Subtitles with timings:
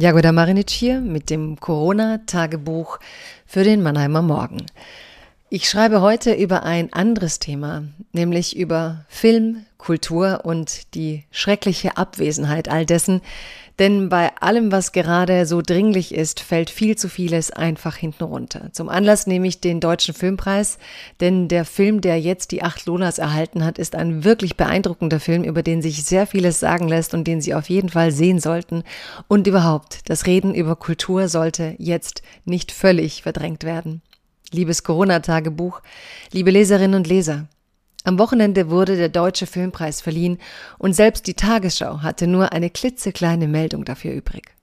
[0.00, 3.00] Jagoda Marinic hier mit dem Corona-Tagebuch
[3.46, 4.64] für den Mannheimer Morgen.
[5.50, 12.68] Ich schreibe heute über ein anderes Thema, nämlich über Film, Kultur und die schreckliche Abwesenheit
[12.68, 13.22] all dessen,
[13.78, 18.68] denn bei allem, was gerade so dringlich ist, fällt viel zu vieles einfach hinten runter.
[18.72, 20.76] Zum Anlass nehme ich den Deutschen Filmpreis,
[21.20, 25.44] denn der Film, der jetzt die acht Lolas erhalten hat, ist ein wirklich beeindruckender Film,
[25.44, 28.82] über den sich sehr vieles sagen lässt und den Sie auf jeden Fall sehen sollten.
[29.28, 34.02] Und überhaupt, das Reden über Kultur sollte jetzt nicht völlig verdrängt werden.
[34.52, 35.82] Liebes Corona-Tagebuch,
[36.32, 37.48] liebe Leserinnen und Leser,
[38.04, 40.38] am Wochenende wurde der Deutsche Filmpreis verliehen
[40.78, 44.54] und selbst die Tagesschau hatte nur eine klitzekleine Meldung dafür übrig.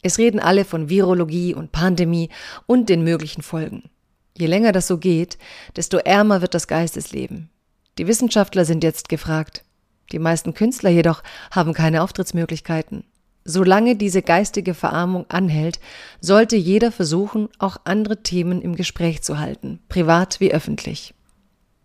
[0.00, 2.30] Es reden alle von Virologie und Pandemie
[2.64, 3.90] und den möglichen Folgen.
[4.38, 5.36] Je länger das so geht,
[5.76, 7.50] desto ärmer wird das Geistesleben.
[7.98, 9.64] Die Wissenschaftler sind jetzt gefragt.
[10.12, 13.04] Die meisten Künstler jedoch haben keine Auftrittsmöglichkeiten.
[13.48, 15.78] Solange diese geistige Verarmung anhält,
[16.20, 21.14] sollte jeder versuchen, auch andere Themen im Gespräch zu halten, privat wie öffentlich.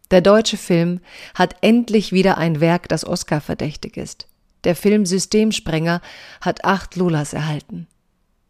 [0.09, 1.01] Der deutsche Film
[1.35, 4.27] hat endlich wieder ein Werk, das Oscar verdächtig ist.
[4.63, 6.01] Der Film Systemsprenger
[6.41, 7.87] hat acht Lulas erhalten.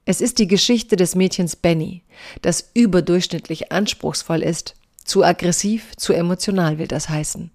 [0.06, 2.04] Es ist die Geschichte des Mädchens Benny,
[2.42, 7.52] das überdurchschnittlich anspruchsvoll ist, zu aggressiv, zu emotional will das heißen.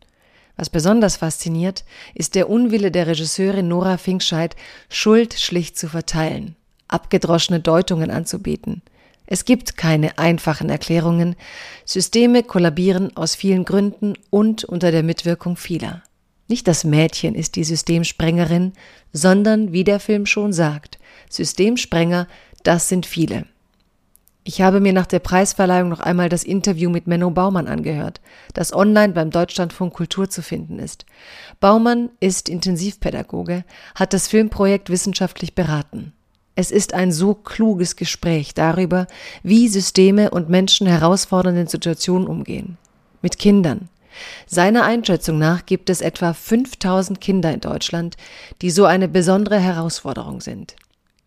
[0.57, 4.57] Was besonders fasziniert, ist der Unwille der Regisseurin Nora Finkscheid,
[4.89, 6.57] Schuld schlicht zu verteilen,
[6.89, 8.83] abgedroschene Deutungen anzubieten–
[9.27, 11.35] es gibt keine einfachen Erklärungen.
[11.85, 16.03] Systeme kollabieren aus vielen Gründen und unter der Mitwirkung vieler.
[16.49, 18.73] Nicht das Mädchen ist die Systemsprengerin,
[19.13, 22.29] sondern, wie der Film schon sagt, Systemsprenger,
[22.63, 23.47] das sind viele.
[24.49, 28.21] Ich habe mir nach der Preisverleihung noch einmal das Interview mit Menno Baumann angehört,
[28.55, 31.05] das online beim Deutschlandfunk Kultur zu finden ist.
[31.59, 33.65] Baumann ist Intensivpädagoge,
[33.97, 36.13] hat das Filmprojekt wissenschaftlich beraten.
[36.55, 39.09] Es ist ein so kluges Gespräch darüber,
[39.43, 42.79] wie Systeme und Menschen herausfordernden Situationen umgehen.
[43.23, 43.89] Mit Kindern.
[44.47, 48.17] Seiner Einschätzung nach gibt es etwa 5000 Kinder in Deutschland,
[48.63, 50.77] die so eine besondere Herausforderung sind.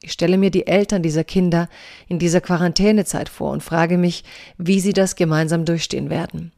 [0.01, 1.69] Ich stelle mir die Eltern dieser Kinder
[2.07, 4.23] in dieser Quarantänezeit vor und frage mich,
[4.57, 6.51] wie sie das gemeinsam durchstehen werden.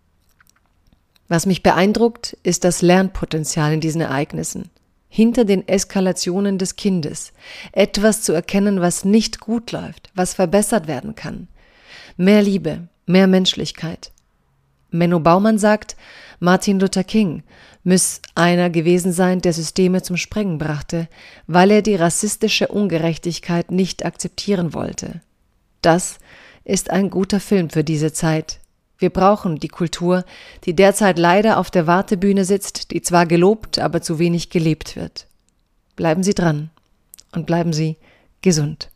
[1.28, 4.70] Was mich beeindruckt, ist das Lernpotenzial in diesen Ereignissen
[5.12, 7.34] hinter den Eskalationen des Kindes,
[7.74, 11.50] etwas zu erkennen, was nicht gut läuft, was verbessert werden kann.
[12.16, 14.14] Mehr Liebe, mehr Menschlichkeit.
[14.92, 15.96] Menno Baumann sagt,
[16.40, 17.44] Martin Luther King
[17.84, 21.08] müsse einer gewesen sein, der Systeme zum Sprengen brachte,
[21.48, 25.22] weil er die rassistische Ungerechtigkeit nicht akzeptieren wollte.
[25.82, 26.20] Das
[26.64, 28.62] ist ein guter Film für diese Zeit,
[29.02, 30.24] wir brauchen die Kultur,
[30.64, 35.26] die derzeit leider auf der Wartebühne sitzt, die zwar gelobt, aber zu wenig gelebt wird.
[35.96, 36.70] Bleiben Sie dran
[37.32, 37.98] und bleiben Sie
[38.44, 38.92] gesund.